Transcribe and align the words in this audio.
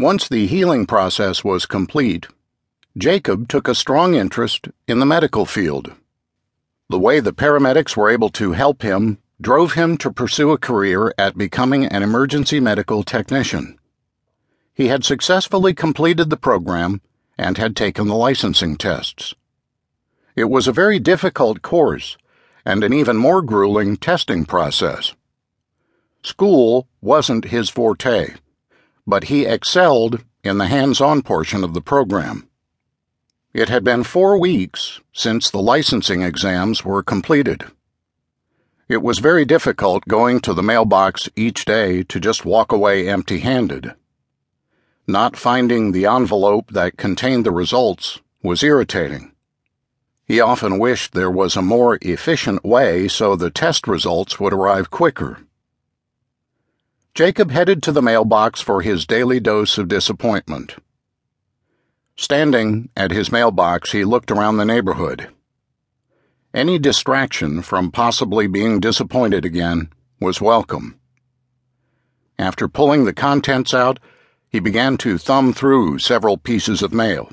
Once 0.00 0.30
the 0.30 0.46
healing 0.46 0.86
process 0.86 1.44
was 1.44 1.66
complete, 1.66 2.26
Jacob 2.96 3.46
took 3.46 3.68
a 3.68 3.74
strong 3.74 4.14
interest 4.14 4.66
in 4.88 4.98
the 4.98 5.04
medical 5.04 5.44
field. 5.44 5.92
The 6.88 6.98
way 6.98 7.20
the 7.20 7.34
paramedics 7.34 7.98
were 7.98 8.08
able 8.08 8.30
to 8.30 8.52
help 8.52 8.80
him 8.80 9.18
drove 9.42 9.74
him 9.74 9.98
to 9.98 10.10
pursue 10.10 10.52
a 10.52 10.58
career 10.58 11.12
at 11.18 11.36
becoming 11.36 11.84
an 11.84 12.02
emergency 12.02 12.60
medical 12.60 13.02
technician. 13.02 13.78
He 14.72 14.88
had 14.88 15.04
successfully 15.04 15.74
completed 15.74 16.30
the 16.30 16.38
program 16.38 17.02
and 17.36 17.58
had 17.58 17.76
taken 17.76 18.08
the 18.08 18.14
licensing 18.14 18.76
tests. 18.76 19.34
It 20.34 20.44
was 20.44 20.66
a 20.66 20.72
very 20.72 20.98
difficult 20.98 21.60
course 21.60 22.16
and 22.64 22.82
an 22.82 22.94
even 22.94 23.18
more 23.18 23.42
grueling 23.42 23.98
testing 23.98 24.46
process. 24.46 25.14
School 26.22 26.88
wasn't 27.02 27.52
his 27.52 27.68
forte, 27.68 28.36
but 29.10 29.24
he 29.24 29.44
excelled 29.44 30.24
in 30.44 30.58
the 30.58 30.68
hands 30.68 31.00
on 31.00 31.20
portion 31.20 31.64
of 31.64 31.74
the 31.74 31.82
program. 31.82 32.48
It 33.52 33.68
had 33.68 33.82
been 33.82 34.04
four 34.04 34.38
weeks 34.38 35.00
since 35.12 35.50
the 35.50 35.60
licensing 35.60 36.22
exams 36.22 36.84
were 36.84 37.02
completed. 37.02 37.64
It 38.88 39.02
was 39.02 39.18
very 39.18 39.44
difficult 39.44 40.06
going 40.06 40.38
to 40.42 40.54
the 40.54 40.62
mailbox 40.62 41.28
each 41.34 41.64
day 41.64 42.04
to 42.04 42.20
just 42.20 42.44
walk 42.44 42.70
away 42.70 43.08
empty 43.08 43.40
handed. 43.40 43.94
Not 45.08 45.36
finding 45.36 45.90
the 45.90 46.06
envelope 46.06 46.70
that 46.70 46.96
contained 46.96 47.44
the 47.44 47.50
results 47.50 48.20
was 48.44 48.62
irritating. 48.62 49.32
He 50.24 50.40
often 50.40 50.78
wished 50.78 51.12
there 51.12 51.30
was 51.30 51.56
a 51.56 51.62
more 51.62 51.98
efficient 52.02 52.64
way 52.64 53.08
so 53.08 53.34
the 53.34 53.50
test 53.50 53.88
results 53.88 54.38
would 54.38 54.52
arrive 54.52 54.88
quicker. 54.90 55.38
Jacob 57.20 57.50
headed 57.50 57.82
to 57.82 57.92
the 57.92 58.00
mailbox 58.00 58.62
for 58.62 58.80
his 58.80 59.06
daily 59.06 59.38
dose 59.38 59.76
of 59.76 59.88
disappointment. 59.88 60.76
Standing 62.16 62.88
at 62.96 63.10
his 63.10 63.30
mailbox, 63.30 63.92
he 63.92 64.06
looked 64.06 64.30
around 64.30 64.56
the 64.56 64.64
neighborhood. 64.64 65.28
Any 66.54 66.78
distraction 66.78 67.60
from 67.60 67.90
possibly 67.90 68.46
being 68.46 68.80
disappointed 68.80 69.44
again 69.44 69.90
was 70.18 70.40
welcome. 70.40 70.98
After 72.38 72.68
pulling 72.68 73.04
the 73.04 73.12
contents 73.12 73.74
out, 73.74 74.00
he 74.48 74.58
began 74.58 74.96
to 74.96 75.18
thumb 75.18 75.52
through 75.52 75.98
several 75.98 76.38
pieces 76.38 76.80
of 76.80 76.94
mail 76.94 77.30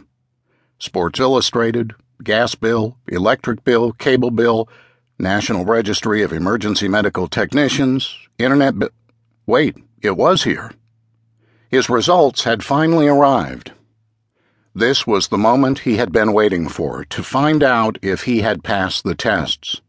Sports 0.79 1.17
Illustrated, 1.17 1.94
gas 2.22 2.55
bill, 2.55 2.97
electric 3.07 3.63
bill, 3.63 3.94
cable 3.94 4.31
bill, 4.31 4.67
National 5.17 5.63
Registry 5.63 6.23
of 6.23 6.33
Emergency 6.33 6.89
Medical 6.89 7.29
Technicians, 7.29 8.13
Internet 8.38 8.79
bill. 8.79 8.89
Wait, 9.48 9.78
it 10.02 10.17
was 10.17 10.44
here. 10.44 10.72
His 11.70 11.90
results 11.90 12.44
had 12.44 12.64
finally 12.64 13.08
arrived. 13.08 13.72
This 14.76 15.08
was 15.08 15.30
the 15.30 15.38
moment 15.38 15.80
he 15.80 15.95
had 15.95 16.12
been 16.12 16.34
waiting 16.34 16.67
for 16.67 17.06
to 17.06 17.23
find 17.23 17.64
out 17.64 17.98
if 18.02 18.23
he 18.23 18.42
had 18.42 18.64
passed 18.64 19.06
the 19.06 19.16
tests. 19.16 19.81